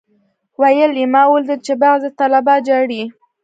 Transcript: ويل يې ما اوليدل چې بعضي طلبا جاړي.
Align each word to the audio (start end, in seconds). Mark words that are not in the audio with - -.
ويل 0.61 0.91
يې 0.99 1.05
ما 1.13 1.21
اوليدل 1.27 1.59
چې 1.67 1.73
بعضي 1.81 2.09
طلبا 2.19 2.55
جاړي. 2.67 3.01